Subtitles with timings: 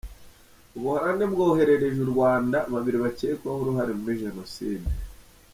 [0.75, 4.89] Ubuholandi bwoherereje u Rwanda babiri bakekwaho uruhare muri Jenoside.